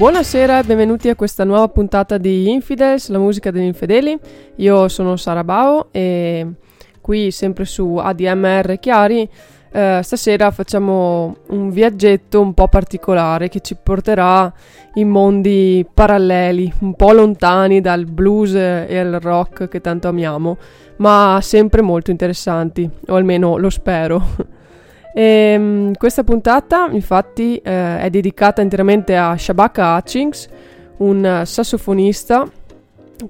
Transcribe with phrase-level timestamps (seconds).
[0.00, 4.18] Buonasera e benvenuti a questa nuova puntata di Infidels, la musica degli infedeli.
[4.56, 6.46] Io sono Sara Bao e
[7.02, 9.28] qui sempre su ADMR Chiari
[9.70, 14.50] eh, stasera facciamo un viaggetto un po' particolare che ci porterà
[14.94, 20.56] in mondi paralleli, un po' lontani dal blues e al rock che tanto amiamo,
[20.96, 24.48] ma sempre molto interessanti, o almeno lo spero.
[25.12, 30.48] E, ehm, questa puntata infatti eh, è dedicata interamente a Shabaka Hutchings,
[30.98, 32.48] un sassofonista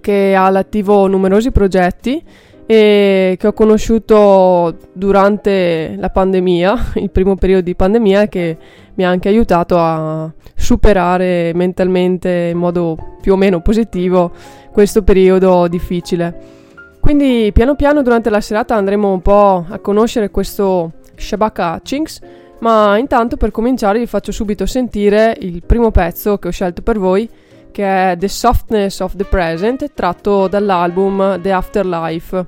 [0.01, 2.23] che ha all'attivo numerosi progetti
[2.67, 8.57] e che ho conosciuto durante la pandemia, il primo periodo di pandemia che
[8.95, 14.31] mi ha anche aiutato a superare mentalmente in modo più o meno positivo
[14.71, 16.59] questo periodo difficile.
[17.01, 22.21] Quindi piano piano durante la serata andremo un po' a conoscere questo Shabaka Hutchings,
[22.61, 26.99] ma intanto per cominciare vi faccio subito sentire il primo pezzo che ho scelto per
[26.99, 27.29] voi,
[27.71, 32.47] che è The Softness of the Present, tratto dall'album The Afterlife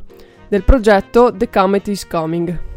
[0.48, 2.72] del progetto The Comet is Coming.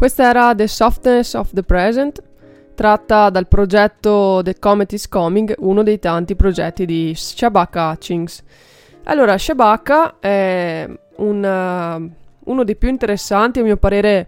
[0.00, 2.22] Questa era The Softness of the Present,
[2.74, 8.42] tratta dal progetto The Comet is Coming, uno dei tanti progetti di Shabaka Hutchings.
[9.04, 14.26] Allora, Shabaka è un, uh, uno dei più interessanti, a mio parere,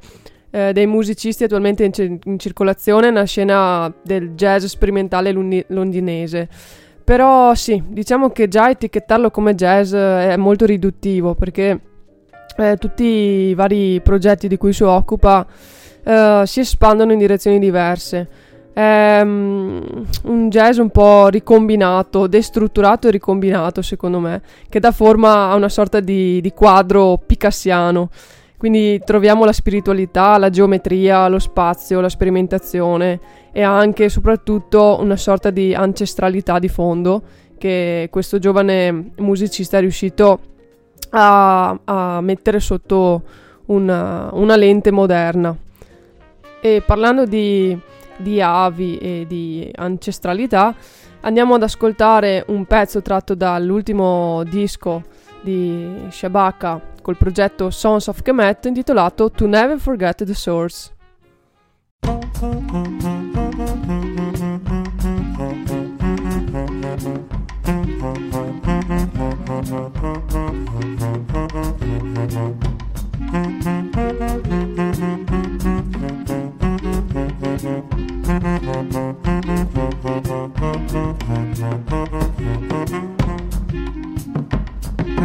[0.50, 6.50] eh, dei musicisti attualmente in, c- in, circolazione nella scena del jazz sperimentale lundi- londinese.
[7.02, 11.80] Però sì, diciamo che già etichettarlo come jazz è molto riduttivo perché
[12.56, 15.46] eh, tutti i vari progetti di cui si occupa
[16.04, 18.28] eh, si espandono in direzioni diverse.
[18.72, 25.50] È um, un jazz un po' ricombinato, destrutturato e ricombinato, secondo me, che dà forma
[25.50, 28.08] a una sorta di, di quadro picassiano.
[28.56, 33.20] Quindi troviamo la spiritualità, la geometria, lo spazio, la sperimentazione
[33.52, 37.22] e anche e soprattutto una sorta di ancestralità di fondo
[37.58, 40.38] che questo giovane musicista è riuscito a,
[41.12, 43.22] a mettere sotto
[43.66, 45.54] una, una, lente moderna.
[46.60, 47.78] E parlando di,
[48.16, 50.74] di avi e di ancestralità,
[51.20, 55.02] andiamo ad ascoltare un pezzo tratto dall'ultimo disco
[55.40, 60.92] di Shabaka col progetto Sons of Kemet intitolato To Never Forget the Source.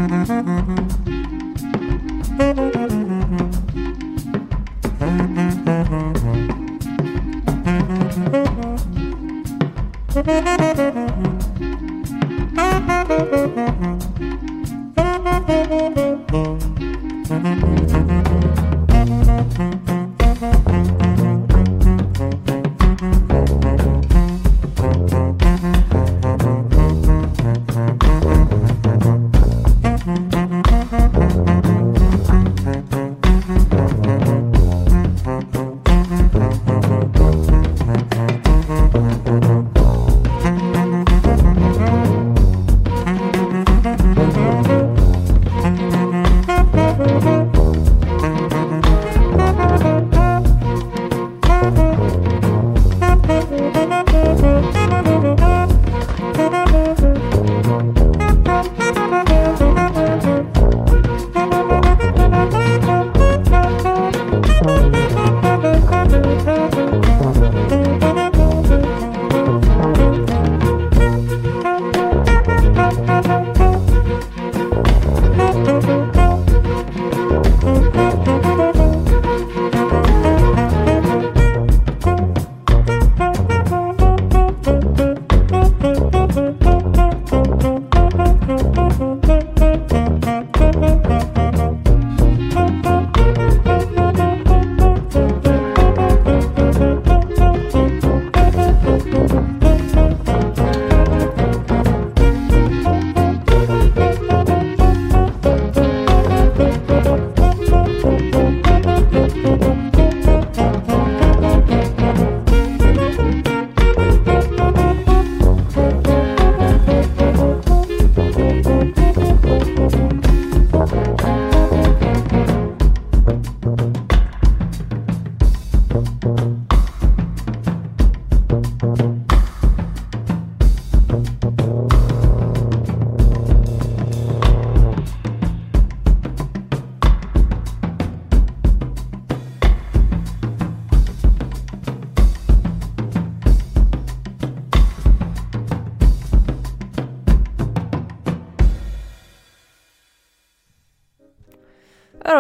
[0.10, 0.48] Allora,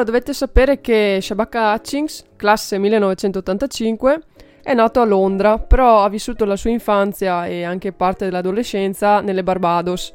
[0.07, 4.21] dovete sapere che Shabaka Hutchings, classe 1985,
[4.63, 9.43] è nato a Londra, però ha vissuto la sua infanzia e anche parte dell'adolescenza nelle
[9.43, 10.13] Barbados,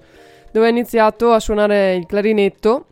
[0.50, 2.86] dove ha iniziato a suonare il clarinetto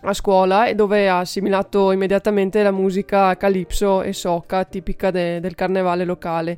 [0.00, 5.54] a scuola e dove ha assimilato immediatamente la musica calypso e soca tipica de- del
[5.54, 6.56] carnevale locale.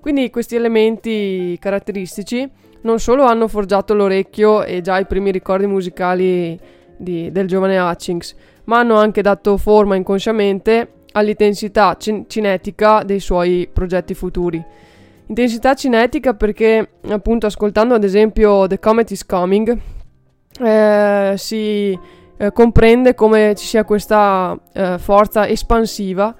[0.00, 2.50] Quindi questi elementi caratteristici
[2.82, 6.58] non solo hanno forgiato l'orecchio e già i primi ricordi musicali
[7.00, 13.68] di, del giovane Hutchings, ma hanno anche dato forma inconsciamente all'intensità cin- cinetica dei suoi
[13.72, 14.62] progetti futuri.
[15.26, 19.78] Intensità cinetica perché, appunto, ascoltando ad esempio The Comet is Coming,
[20.60, 21.98] eh, si
[22.36, 26.34] eh, comprende come ci sia questa eh, forza espansiva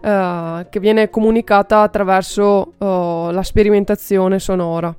[0.00, 4.94] eh, che viene comunicata attraverso oh, la sperimentazione sonora.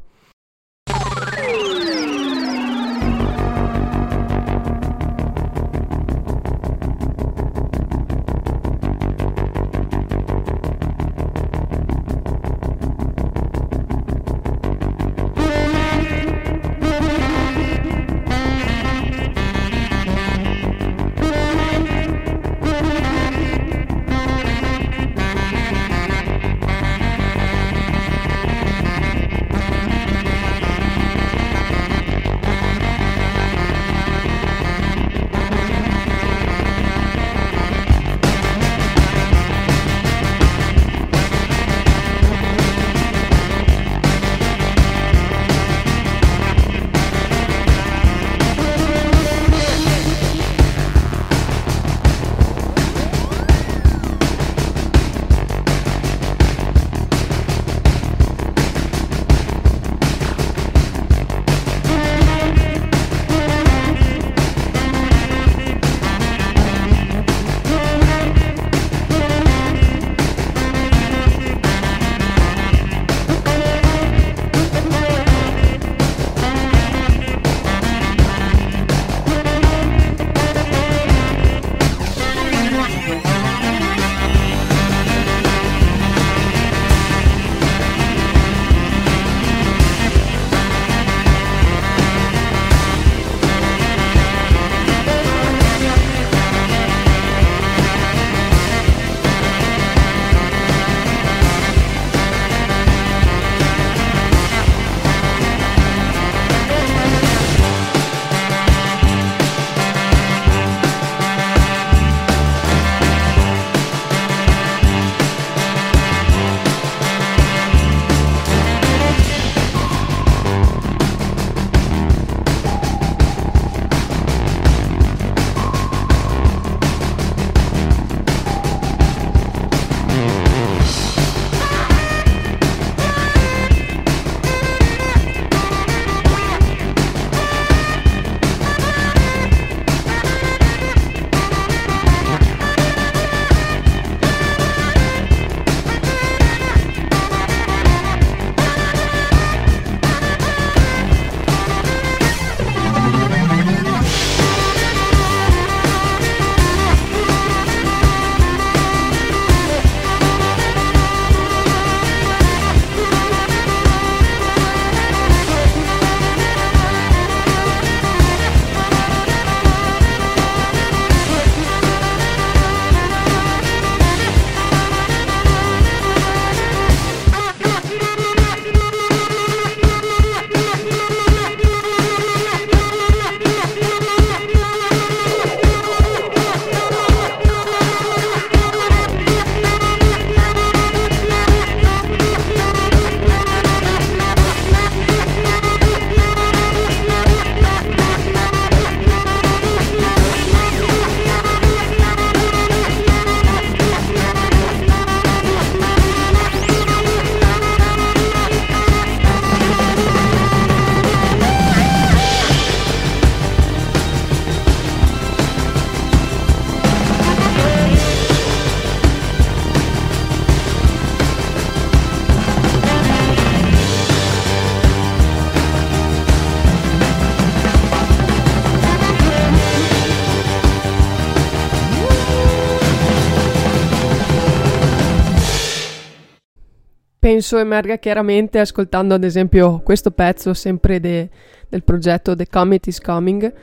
[237.37, 241.29] Penso emerga chiaramente ascoltando ad esempio questo pezzo sempre de,
[241.69, 243.53] del progetto The Comet is Coming,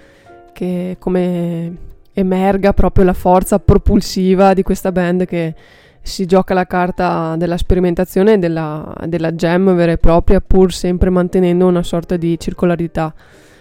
[0.53, 1.77] che come
[2.13, 5.57] emerga proprio la forza propulsiva di questa band che
[6.01, 11.11] si gioca la carta della sperimentazione e della, della jam vera e propria, pur sempre
[11.11, 13.13] mantenendo una sorta di circolarità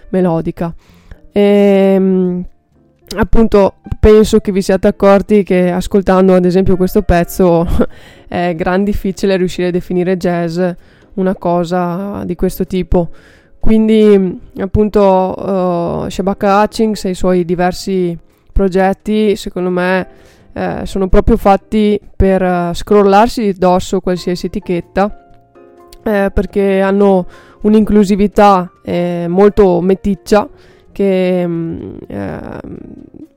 [0.09, 0.71] melodica.
[1.31, 2.45] E, ehm,
[3.15, 7.67] appunto penso che vi siate accorti che ascoltando ad esempio questo pezzo
[8.27, 10.59] è gran difficile riuscire a definire jazz
[11.15, 13.09] una cosa di questo tipo.
[13.59, 18.17] Quindi appunto uh, Shabaka Hutchings e i suoi diversi
[18.51, 20.07] progetti secondo me
[20.53, 25.23] eh, sono proprio fatti per uh, scrollarsi di dosso qualsiasi etichetta
[26.03, 27.25] eh, perché hanno
[27.61, 30.47] un'inclusività eh, molto meticcia
[30.93, 32.59] che mm, eh,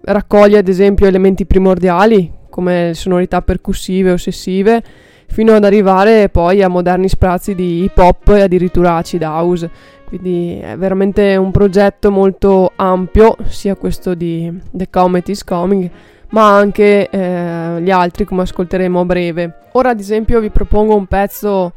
[0.02, 4.82] raccoglie ad esempio elementi primordiali come sonorità percussive ossessive
[5.26, 9.68] fino ad arrivare poi a moderni sprazzi di hip hop e addirittura acid house.
[10.06, 15.90] Quindi è veramente un progetto molto ampio sia questo di The Comet is Coming
[16.28, 19.54] ma anche eh, gli altri come ascolteremo a breve.
[19.72, 21.72] Ora ad esempio vi propongo un pezzo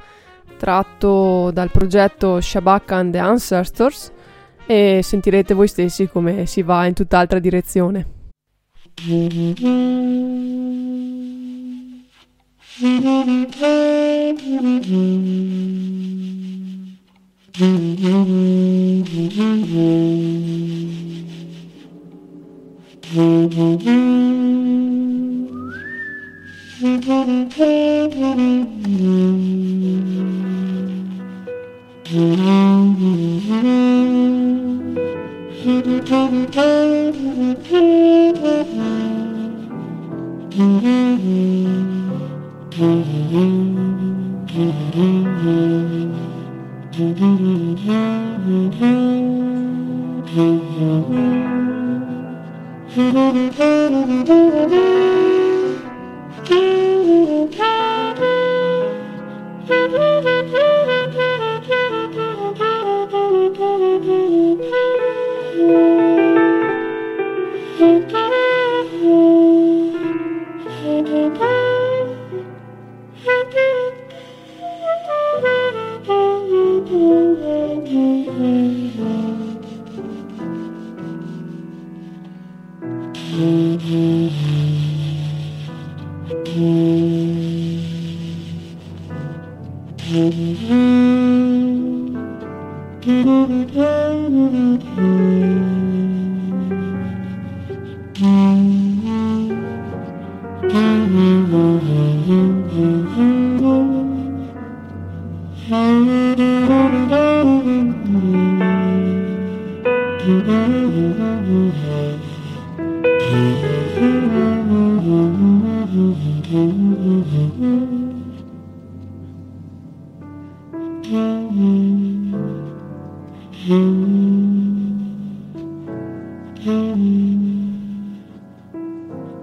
[0.57, 4.11] tratto dal progetto Shabaka and the Ancestors
[4.71, 8.05] e sentirete voi stessi come si va in tutt'altra direzione.
[36.09, 36.49] Mm-hmm.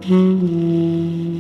[0.09, 1.36] E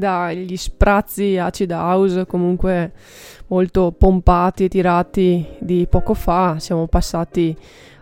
[0.00, 2.90] dagli sprazzi acid house comunque
[3.46, 7.56] molto pompati e tirati di poco fa siamo passati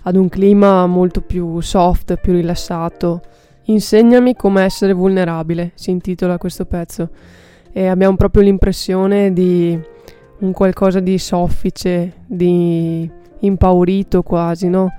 [0.05, 3.21] ad un clima molto più soft, più rilassato.
[3.65, 7.11] Insegnami come essere vulnerabile, si intitola questo pezzo
[7.71, 9.79] e abbiamo proprio l'impressione di
[10.39, 14.91] un qualcosa di soffice, di impaurito quasi, no?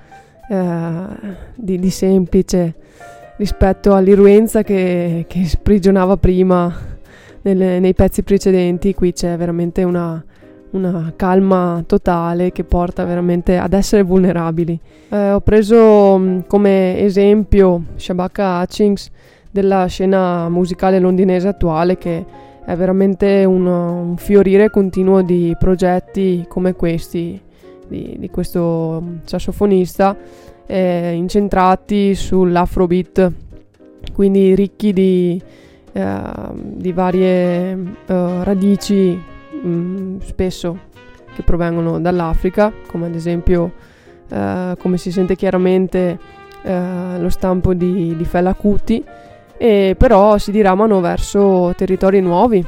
[0.48, 1.04] Eh,
[1.56, 2.76] di, di semplice
[3.40, 6.76] rispetto all'irruenza che, che sprigionava prima
[7.44, 8.94] nelle, nei pezzi precedenti.
[8.94, 10.22] Qui c'è veramente una,
[10.72, 14.78] una, calma totale che porta veramente ad essere vulnerabili.
[15.08, 19.10] Eh, ho preso mm, come esempio Shabaka Hutchings
[19.50, 22.26] della scena musicale londinese attuale che
[22.66, 27.42] è veramente un, un fiorire continuo di progetti come questi
[27.88, 30.16] di, di questo sassofonista
[30.72, 33.32] eh, incentrati sull'afrobeat,
[34.14, 35.42] quindi ricchi di,
[35.92, 36.22] eh,
[36.54, 39.20] di varie eh, radici
[39.64, 40.78] mh, mm, spesso
[41.34, 43.72] che provengono dall'Africa, come ad esempio,
[44.30, 46.20] eh, come si sente chiaramente,
[46.62, 49.04] eh, lo stampo di, di Fela Kuti,
[49.58, 52.64] e però si diramano verso territori nuovi.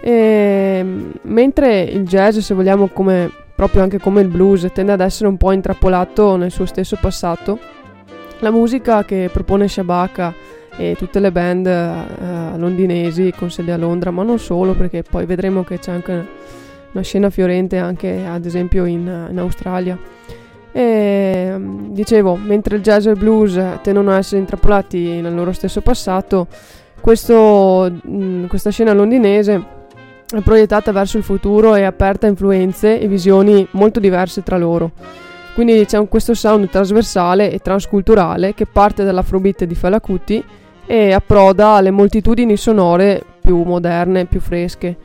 [0.00, 0.84] E,
[1.20, 3.30] mentre il jazz, se vogliamo, come,
[3.64, 7.58] proprio anche come il blues, tende ad essere un po' intrappolato nel suo stesso passato,
[8.40, 10.34] la musica che propone Shabaka
[10.76, 15.24] e tutte le band uh, londinesi con sede a Londra, ma non solo, perché poi
[15.24, 16.26] vedremo che c'è anche
[16.92, 19.98] una scena fiorente anche ad esempio in, in Australia.
[20.70, 21.54] E,
[21.88, 26.48] dicevo, mentre il jazz e il blues tendono a essere intrappolati nel loro stesso passato,
[27.00, 29.83] questo, mh, questa scena londinese
[30.42, 34.92] proiettata verso il futuro e aperta a influenze e visioni molto diverse tra loro.
[35.54, 40.44] Quindi c'è un, questo sound trasversale e transculturale che parte dall'afrobeat di Falacuti
[40.86, 44.96] e approda alle moltitudini sonore più moderne, più fresche.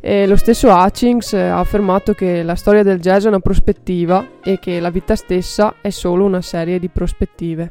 [0.00, 4.58] E lo stesso Hutchings ha affermato che la storia del jazz è una prospettiva e
[4.58, 7.70] che la vita stessa è solo una serie di prospettive.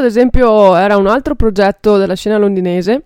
[0.00, 3.04] ad esempio era un altro progetto della scena londinese,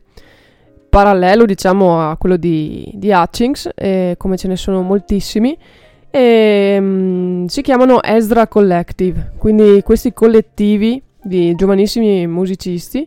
[0.89, 5.57] parallelo diciamo a quello di, di Hutchings, eh, come ce ne sono moltissimi,
[6.11, 13.07] e um, si chiamano Ezra Collective, quindi questi collettivi di giovanissimi musicisti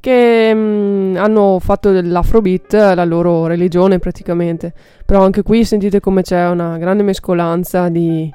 [0.00, 4.72] che um, hanno fatto dell'afrobeat la loro religione praticamente,
[5.06, 8.28] però anche qui sentite come c'è una grande mescolanza di,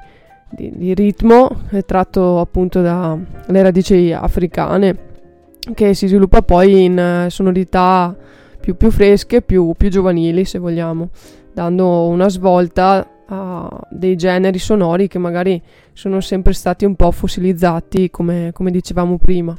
[0.48, 5.14] di, di ritmo tratto appunto dalle radici africane
[5.74, 8.14] che si sviluppa poi in eh, sonorità
[8.60, 11.10] più, più fresche, più, più giovanili se vogliamo,
[11.52, 15.60] dando una svolta a dei generi sonori che magari
[15.92, 19.56] sono sempre stati un po' fossilizzati come, come dicevamo prima.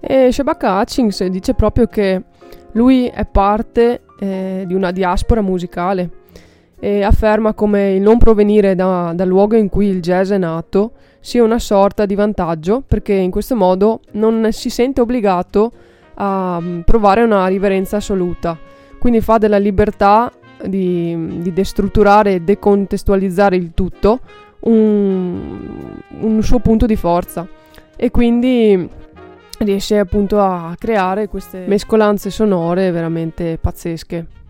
[0.00, 2.22] E Shabaka Hutchings dice proprio che
[2.72, 6.10] lui è parte eh, di una diaspora musicale
[6.84, 10.92] e afferma come il non provenire da, dal luogo in cui il jazz è nato
[11.18, 15.72] sia una sorta di vantaggio perché in questo modo non si sente obbligato
[16.16, 18.58] a mm, provare una riverenza assoluta.
[18.98, 20.30] Quindi fa della libertà
[20.62, 24.20] di, di destrutturare e decontestualizzare il tutto
[24.60, 27.48] un, un suo punto di forza
[27.96, 28.86] e quindi
[29.60, 34.42] riesce appunto a creare queste mescolanze sonore veramente pazzesche.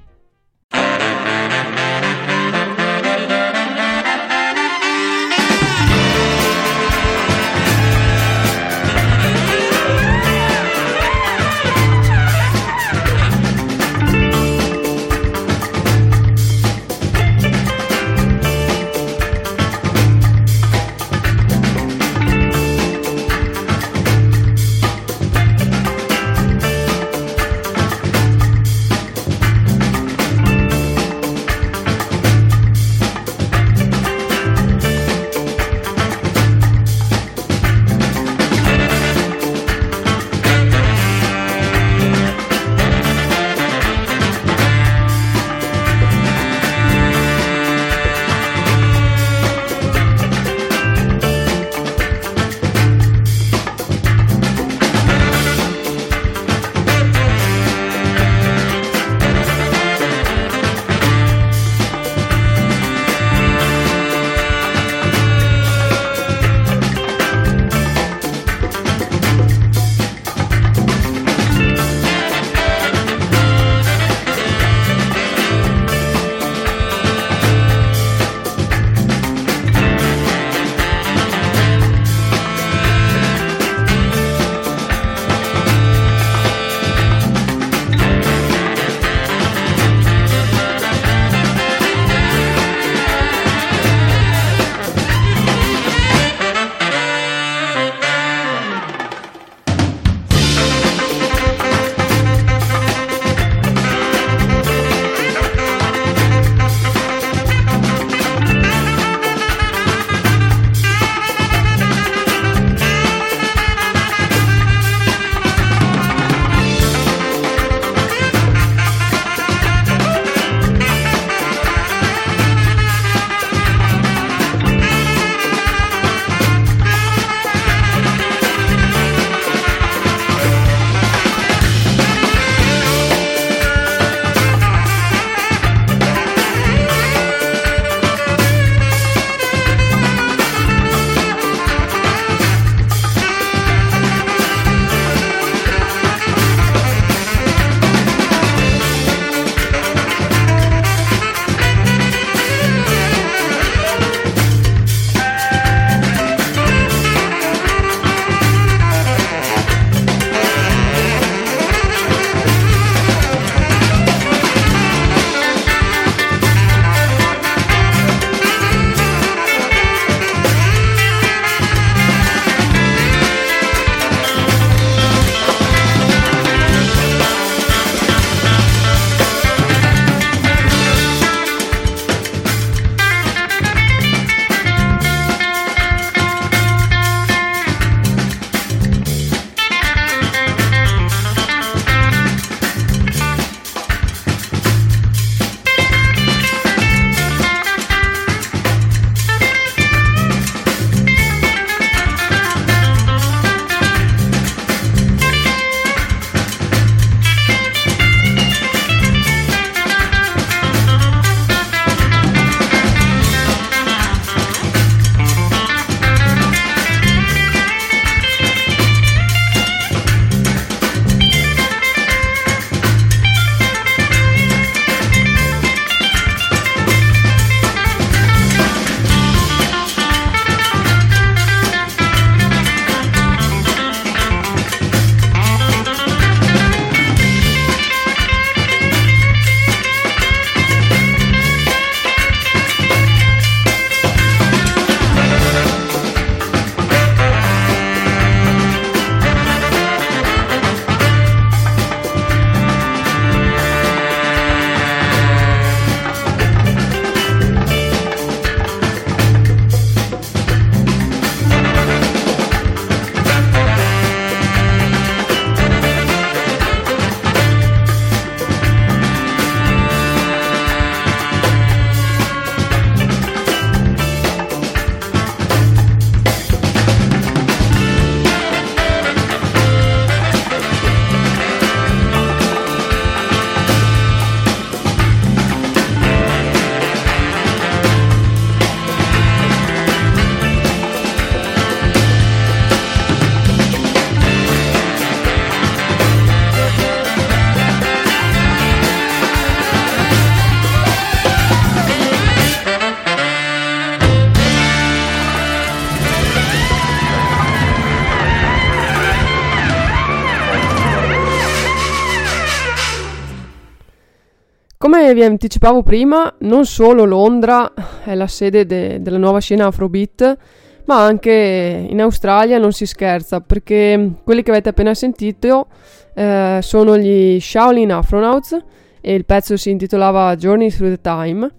[315.14, 317.72] Vi anticipavo prima, non solo Londra
[318.04, 320.36] è la sede de- della nuova scena Afrobeat,
[320.84, 325.68] ma anche in Australia non si scherza, perché quelli che avete appena sentito
[326.14, 328.56] eh, sono gli Shaolin Afronauts
[329.00, 331.50] e il pezzo si intitolava Journey Through the Time.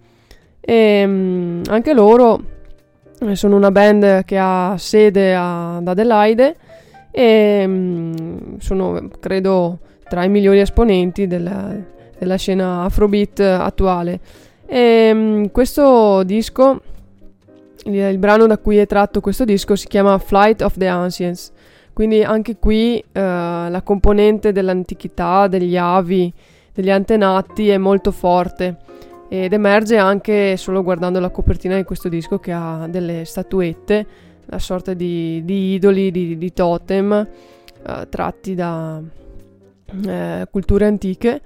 [0.61, 2.41] E mh, mm, anche loro
[3.19, 6.55] eh, sono una band che ha sede ad Adelaide
[7.11, 11.73] e mh, mm, sono, credo, tra i migliori esponenti della,
[12.17, 14.19] della scena Afrobeat attuale.
[14.65, 16.82] E mh, mm, questo disco,
[17.86, 21.51] il, il, brano da cui è tratto questo disco si chiama Flight of the Ancients.
[21.93, 26.32] Quindi anche qui eh, la componente dell'antichità, degli avi,
[26.73, 28.78] degli antenati è molto forte
[29.30, 34.06] ed emerge anche solo guardando la copertina di questo disco che ha delle statuette,
[34.47, 37.13] una sorta di, di idoli, di, di totem
[37.88, 39.01] eh, tratti da
[40.06, 41.41] eh, culture antiche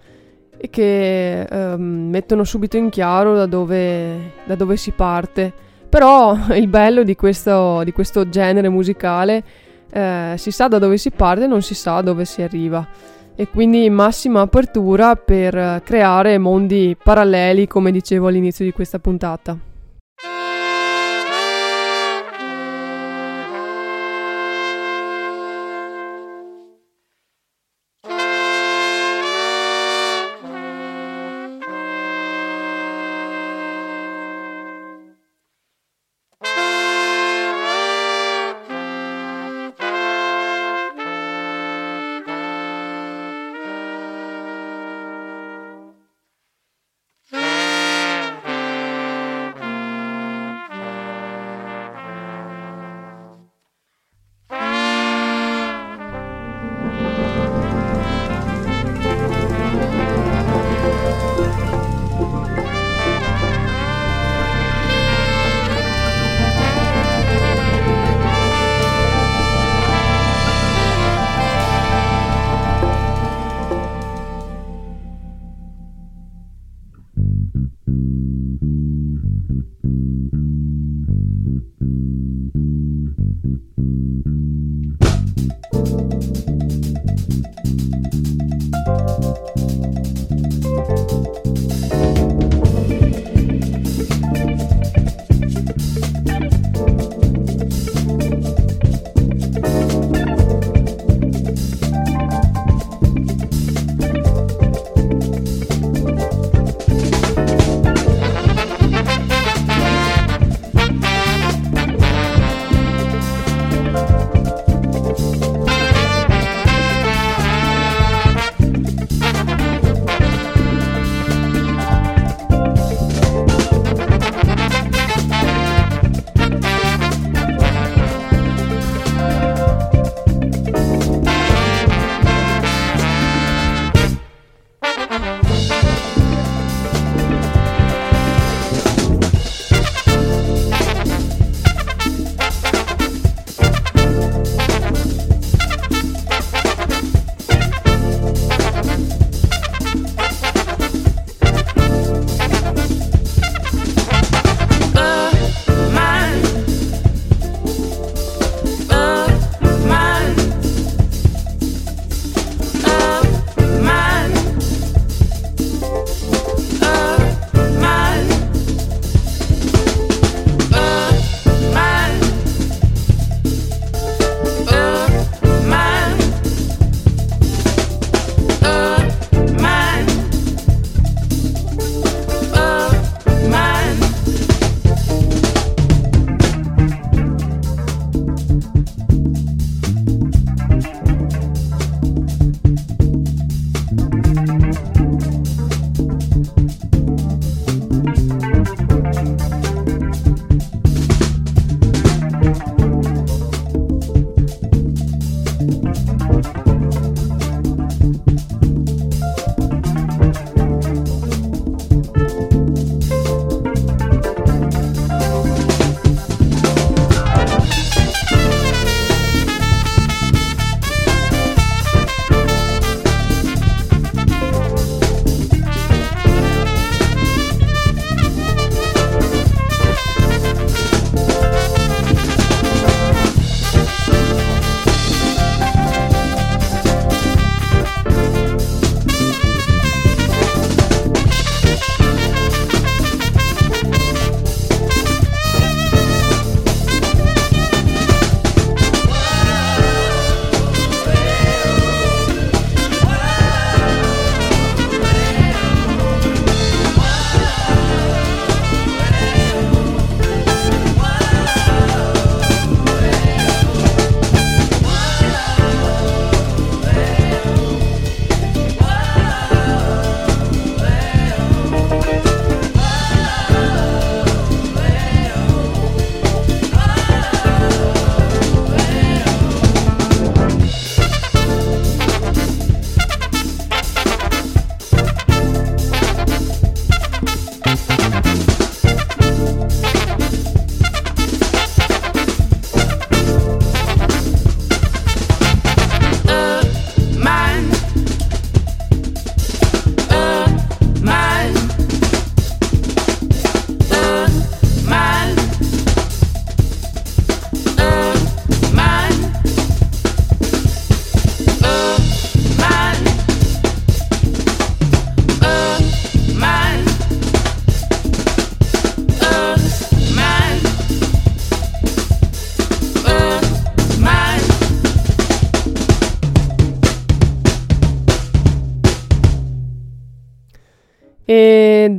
[0.62, 5.54] e che ehm, mettono subito in chiaro da dove, da dove, si parte.
[5.88, 9.44] Però il bello di questo, di questo genere musicale
[9.90, 12.86] eh, si sa da dove si parte, non si sa dove si arriva.
[13.36, 19.69] E quindi massima apertura per creare mondi paralleli, come dicevo all'inizio di questa puntata.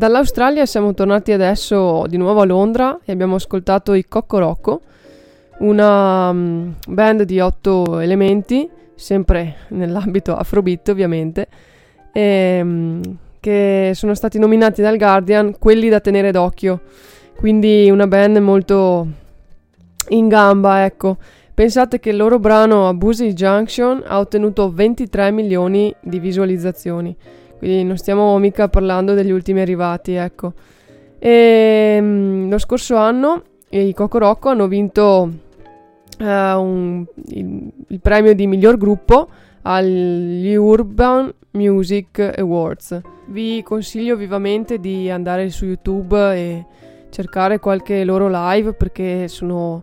[0.01, 4.81] dall'Australia siamo tornati adesso di nuovo a Londra e abbiamo ascoltato i Cocco Rocco,
[5.59, 11.49] una um, band di otto elementi, sempre nell'ambito afrobeat ovviamente,
[12.15, 13.03] e, um,
[13.41, 16.81] che sono stati nominati dal Guardian quelli da tenere d'occhio.
[17.37, 19.07] Quindi una band molto
[20.09, 21.19] in gamba, ecco.
[21.53, 27.15] Pensate che il loro brano Abusive Junction ha ottenuto 23 milioni di visualizzazioni.
[27.61, 30.55] Quindi non stiamo mica parlando degli ultimi arrivati, ecco.
[31.19, 35.31] E, um, lo scorso anno i Coco Rocco hanno vinto
[36.19, 39.29] uh, un, il, il, premio di miglior gruppo
[39.61, 42.99] agli Urban Music Awards.
[43.27, 46.65] Vi consiglio vivamente di andare su YouTube e
[47.11, 49.83] cercare qualche loro live perché sono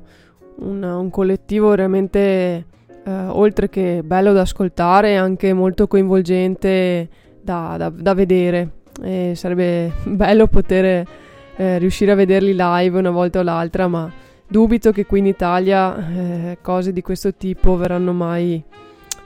[0.61, 2.65] un, un collettivo veramente,
[3.05, 7.07] uh, oltre che bello da ascoltare, anche molto coinvolgente
[7.47, 8.69] da, da, da vedere.
[9.01, 11.07] E sarebbe bello poter
[11.55, 14.11] eh, riuscire a vederli live una volta o l'altra, ma
[14.45, 18.61] dubito che qui in Italia eh, cose di questo tipo verranno mai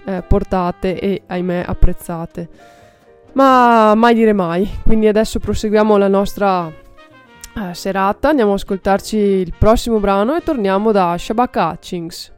[0.05, 2.49] eh, portate e ahimè apprezzate.
[3.33, 4.69] Ma mai dire mai.
[4.83, 10.91] Quindi adesso proseguiamo la nostra eh, serata, andiamo ad ascoltarci il prossimo brano e torniamo
[10.91, 12.31] da Shabaka Hutchings.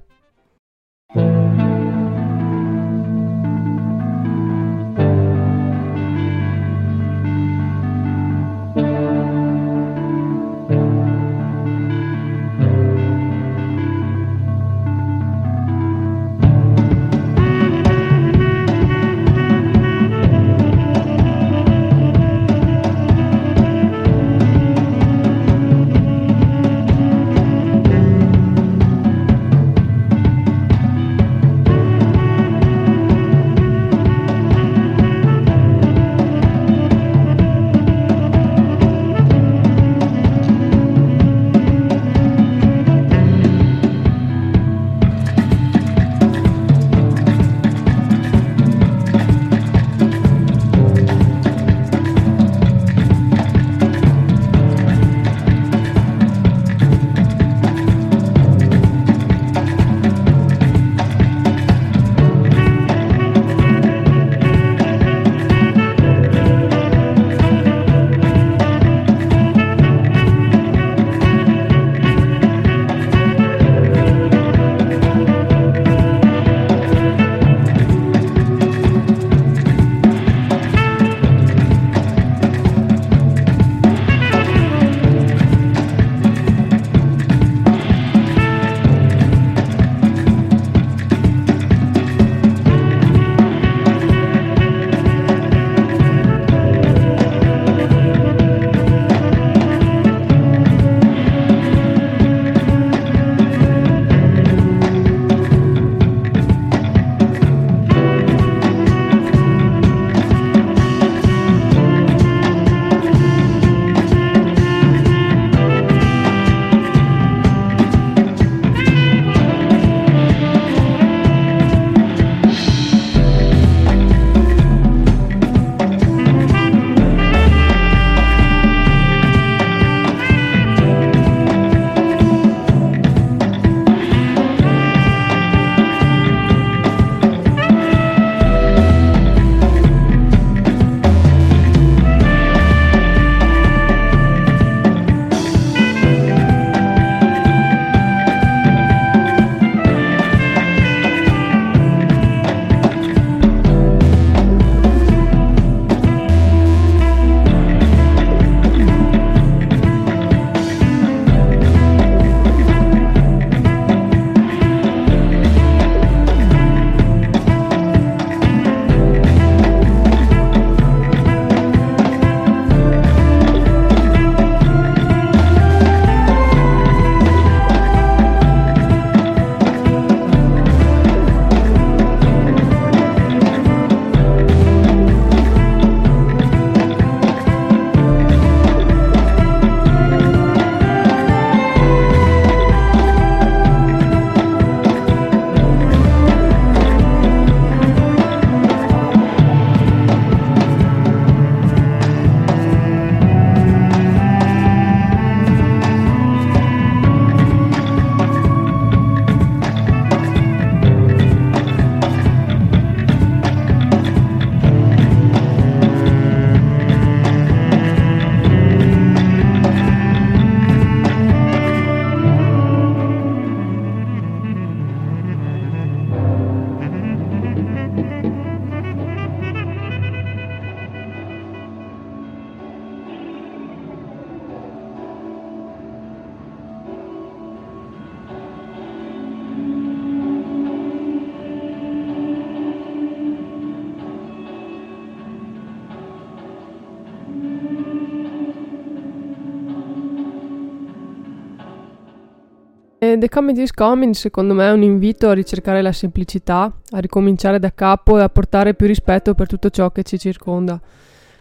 [253.24, 257.58] The Coming is Coming secondo me è un invito a ricercare la semplicità, a ricominciare
[257.58, 260.78] da capo e a portare più rispetto per tutto ciò che ci circonda.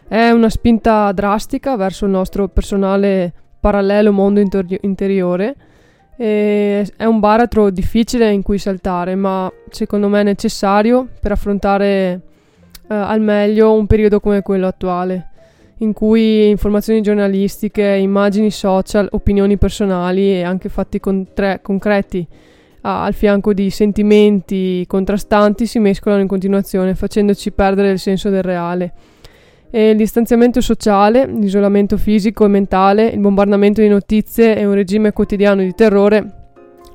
[0.07, 5.55] È una spinta drastica verso il nostro personale parallelo mondo inter- interiore.
[6.15, 12.21] E è un baratro difficile in cui saltare, ma secondo me necessario per affrontare
[12.87, 15.31] eh, al meglio un periodo come quello attuale,
[15.77, 22.25] in cui informazioni giornalistiche, immagini social, opinioni personali e anche fatti contre- concreti
[22.81, 28.43] a- al fianco di sentimenti contrastanti si mescolano in continuazione, facendoci perdere il senso del
[28.43, 28.93] reale
[29.75, 35.11] e il distanziamento sociale, l'isolamento fisico e mentale, il bombardamento di notizie e un regime
[35.13, 36.41] quotidiano di terrore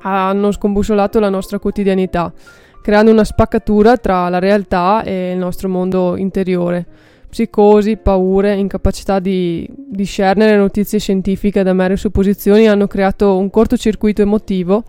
[0.01, 2.31] hanno scombussolato la nostra quotidianità,
[2.81, 6.85] creando una spaccatura tra la realtà e il nostro mondo interiore.
[7.29, 14.83] Psicosi, paure, incapacità di discernere notizie scientifiche da mere supposizioni hanno creato un cortocircuito emotivo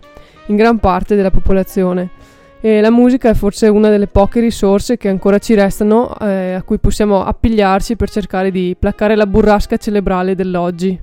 [0.47, 2.09] in gran parte della popolazione
[2.63, 6.61] e la musica è forse una delle poche risorse che ancora ci restano eh, a
[6.61, 10.99] cui possiamo appigliarci per cercare di placare la burrasca cerebrale dell'oggi.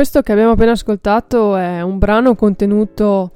[0.00, 3.32] Questo che abbiamo appena ascoltato è un brano contenuto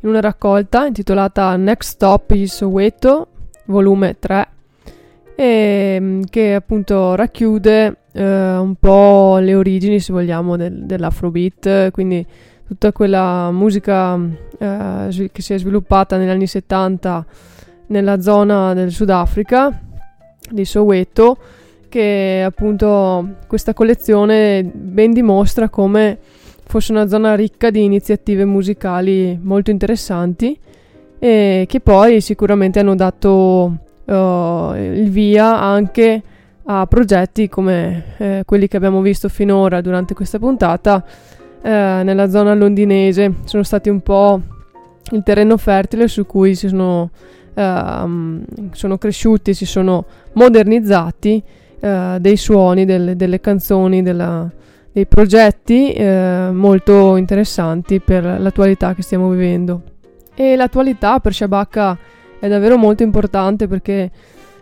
[0.00, 3.28] in una raccolta intitolata Next Stop is Soweto,
[3.66, 4.48] volume 3,
[5.36, 12.26] e mm, che appunto racchiude eh, un po' le origini, se vogliamo, del, dell'afrobeat, quindi
[12.66, 14.18] tutta quella musica
[14.58, 17.26] eh, che si è sviluppata negli anni 70
[17.88, 19.82] nella zona del Sudafrica
[20.50, 21.36] di Soweto
[21.88, 26.18] che appunto questa collezione ben dimostra come
[26.64, 30.58] fosse una zona ricca di iniziative musicali molto interessanti
[31.18, 36.22] e che poi sicuramente hanno dato uh, il via anche
[36.68, 41.04] a progetti come eh, quelli che abbiamo visto finora durante questa puntata
[41.62, 43.34] eh, nella zona londinese.
[43.44, 44.40] Sono stati un po'
[45.12, 47.10] il terreno fertile su cui si sono,
[47.54, 51.42] uh, sono cresciuti, si sono modernizzati
[51.80, 54.50] uh, dei suoni, del, delle canzoni, della,
[54.92, 59.82] dei progetti uh, molto interessanti per l'attualità che stiamo vivendo.
[60.34, 61.98] E l'attualità per Shabaka
[62.38, 64.10] è davvero molto importante perché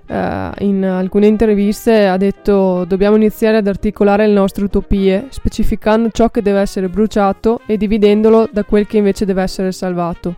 [0.06, 6.28] Uh, in alcune interviste ha detto dobbiamo iniziare ad articolare le nostre utopie, specificando ciò
[6.28, 10.34] che deve essere bruciato e dividendolo da quel che invece deve essere salvato.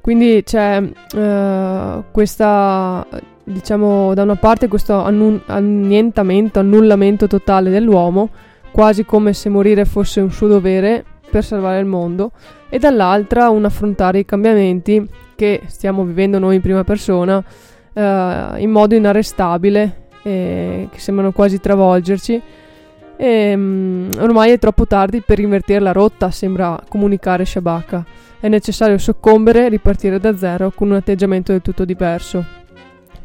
[0.00, 3.06] Quindi c'è uh, questa,
[3.50, 8.30] diciamo, da una parte questo annun- annientamento, annullamento totale dell'uomo,
[8.70, 12.32] quasi come se morire fosse un suo dovere per salvare il mondo,
[12.68, 18.00] e dall'altra un affrontare i cambiamenti che stiamo vivendo noi in prima persona uh,
[18.56, 22.42] in modo inarrestabile, e che sembrano quasi travolgerci.
[23.16, 28.04] E, um, ormai è troppo tardi per invertire la rotta, sembra comunicare Shabaka.
[28.40, 32.44] È necessario soccombere e ripartire da zero con un atteggiamento del tutto diverso.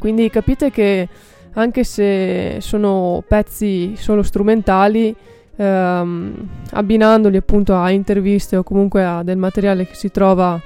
[0.06, 1.08] Quindi capite che
[1.54, 5.12] anche se sono pezzi solo strumentali,
[5.56, 10.62] ehm, abbinandoli appunto a interviste o comunque a del materiale che si trova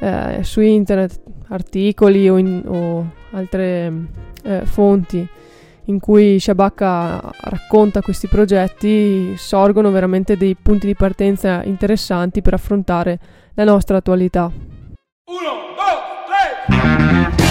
[0.00, 1.18] eh, su internet,
[1.48, 3.90] articoli o, in, o altre
[4.42, 5.26] eh, fonti
[5.84, 13.18] in cui Shabaka racconta questi progetti, sorgono veramente dei punti di partenza interessanti per affrontare
[13.54, 14.52] la nostra attualità.
[15.24, 17.43] Uno, due, tre!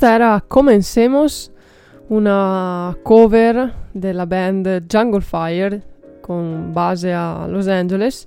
[0.00, 1.52] Questa era Comencemos,
[2.06, 5.82] una cover della band Jungle Fire
[6.22, 8.26] con base a Los Angeles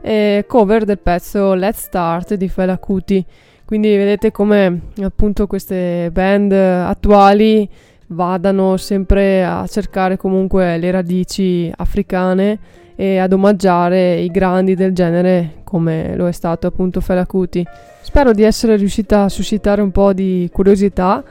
[0.00, 3.24] e cover del pezzo Let's Start di Fela Kuti.
[3.64, 7.70] Quindi vedete come appunto queste band attuali
[8.08, 12.58] vadano sempre a cercare comunque le radici africane
[12.96, 17.64] e ad omaggiare i grandi del genere come lo è stato appunto Fela Kuti.
[18.02, 21.22] Spero di essere riuscita a suscitare un po' di curiosità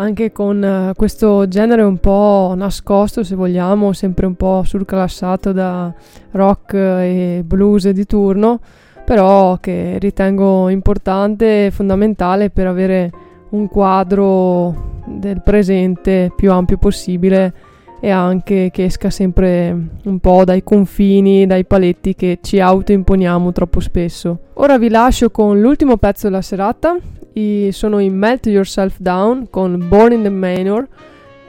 [0.00, 5.92] anche con uh, questo genere un po' nascosto se vogliamo, sempre un po' surclassato da
[6.32, 8.60] rock e blues di turno,
[9.04, 13.10] però che ritengo importante e fondamentale per avere
[13.50, 17.52] un quadro del presente più ampio possibile
[18.00, 23.80] e anche che esca sempre un po' dai confini, dai paletti che ci autoimponiamo troppo
[23.80, 24.48] spesso.
[24.54, 26.96] Ora vi lascio con l'ultimo pezzo della serata,
[27.34, 30.88] I, sono in Melt Yourself Down con Born in the Manor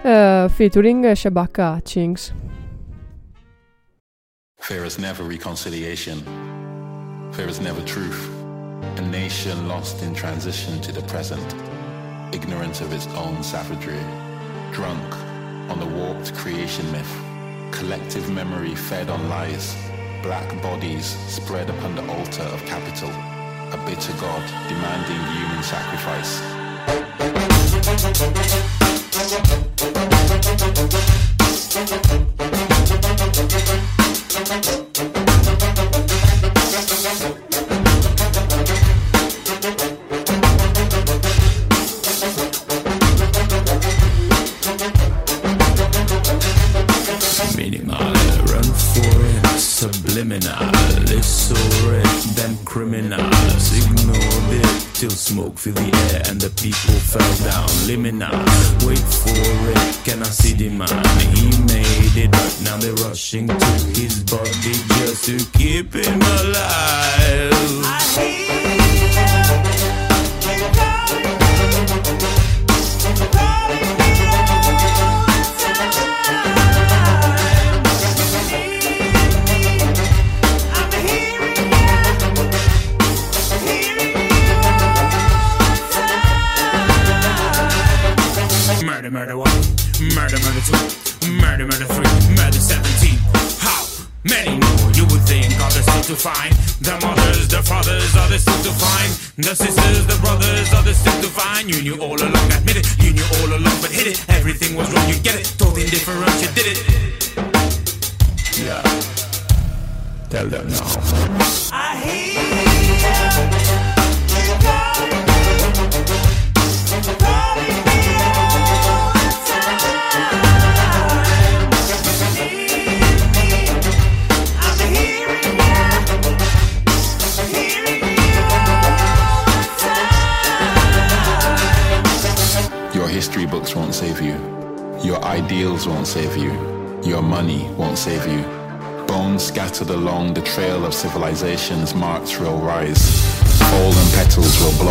[0.04, 2.34] uh, featuring Shabaka Hutchings.
[4.68, 6.24] There is never reconciliation.
[7.32, 8.30] There is never truth.
[8.98, 11.56] A nation lost in transition to the present,
[12.32, 13.98] ignorant of its own savagery,
[14.72, 15.31] drunk
[15.72, 17.16] on the warped creation myth,
[17.72, 19.74] collective memory fed on lies,
[20.22, 23.10] black bodies spread upon the altar of capital.
[23.72, 26.42] A bitter god demanding human sacrifice.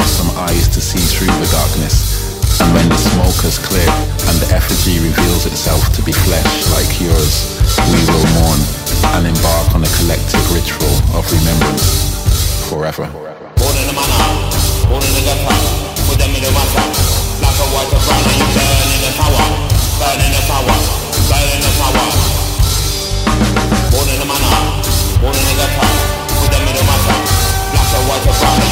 [0.01, 2.40] Will blossom eyes to see through the darkness.
[2.61, 3.88] And when the smoke has cleared
[4.28, 7.61] and the effigy reveals itself to be flesh like yours,
[7.92, 8.61] we will mourn
[9.16, 12.16] and embark on a collective ritual of remembrance
[12.68, 13.09] forever.
[13.61, 14.24] Born in manor,
[14.88, 16.53] born in them in the
[17.40, 19.46] like a white brown you burn in the power,
[20.01, 20.76] burn in the power,
[21.28, 22.09] burn in the power.
[23.92, 24.64] Born in manor,
[25.20, 26.84] born in them in the.
[27.70, 28.69] Like a white brown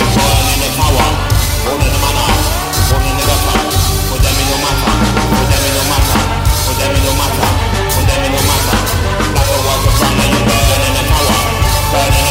[11.91, 12.28] born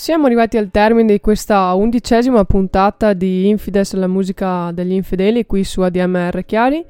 [0.00, 5.62] Siamo arrivati al termine di questa undicesima puntata di Infidels, la musica degli infedeli, qui
[5.62, 6.82] su ADMR Chiari.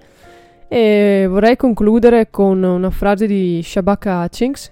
[0.68, 4.70] E vorrei concludere con una frase di Shabaka Hutchings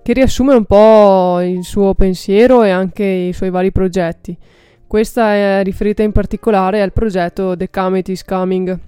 [0.00, 4.38] che riassume un po' il suo pensiero e anche i suoi vari progetti.
[4.86, 8.78] Questa è riferita in particolare al progetto The Comet is Coming.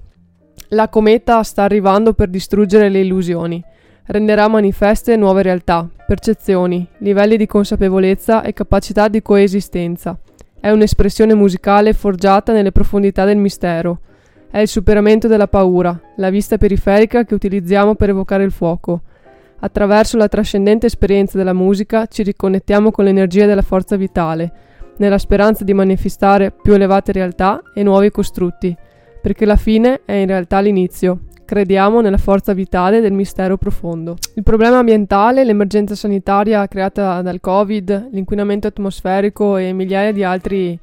[0.69, 3.61] La cometa sta arrivando per distruggere le illusioni
[4.09, 10.19] renderà manifeste nuove realtà, percezioni, livelli di consapevolezza e capacità di coesistenza.
[10.59, 14.01] È un'espressione musicale forgiata nelle profondità del mistero.
[14.51, 19.03] È il superamento della paura, la vista periferica che utilizziamo per evocare il fuoco.
[19.61, 24.53] Attraverso la trascendente esperienza della musica ci riconnettiamo con l'energia della forza vitale,
[24.97, 28.75] nella speranza di manifestare più elevate realtà e nuovi costrutti,
[29.21, 31.28] perché la fine è in realtà l'inizio.
[31.49, 34.19] Crediamo nella forza vitale del mistero profondo.
[34.35, 40.79] Il problema ambientale, l'emergenza sanitaria creata dal Covid, l'inquinamento atmosferico e migliaia di altre eh,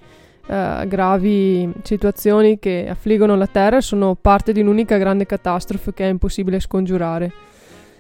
[0.88, 6.60] gravi situazioni che affliggono la Terra sono parte di un'unica grande catastrofe che è impossibile
[6.60, 7.32] scongiurare.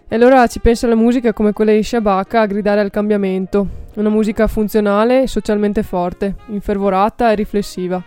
[0.07, 4.09] E allora ci pensa la musica come quella di Shabaka a gridare al cambiamento, una
[4.09, 8.01] musica funzionale e socialmente forte, infervorata e riflessiva.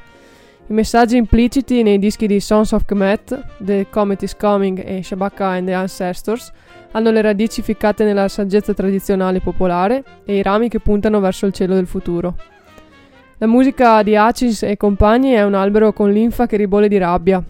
[0.71, 5.47] I messaggi impliciti nei dischi di Sons of Kemet, The Comet is Coming e Shabaka
[5.47, 6.53] and the Ancestors
[6.91, 11.55] hanno le radici ficcate nella saggezza tradizionale popolare e i rami che puntano verso il
[11.55, 12.37] cielo del futuro.
[13.39, 17.43] La musica di Acis e compagni è un albero con linfa che ribolle di rabbia,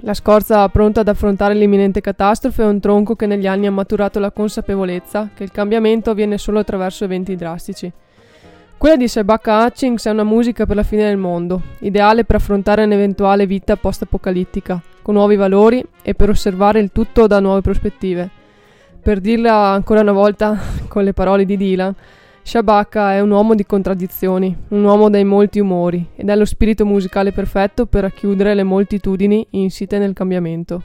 [0.00, 4.18] la scorza pronta ad affrontare l'imminente catastrofe è un tronco che negli anni ha maturato
[4.18, 7.90] la consapevolezza che il cambiamento avviene solo attraverso eventi drastici.
[8.76, 12.84] Quella di Sebaka Hutchings è una musica per la fine del mondo, ideale per affrontare
[12.84, 18.28] un'eventuale vita post-apocalittica, con nuovi valori e per osservare il tutto da nuove prospettive.
[19.00, 20.58] Per dirla ancora una volta
[20.88, 21.94] con le parole di Dylan,
[22.42, 26.84] Shabaka è un uomo di contraddizioni, un uomo dai molti umori ed è lo spirito
[26.84, 30.82] musicale perfetto per racchiudere le moltitudini insite nel cambiamento.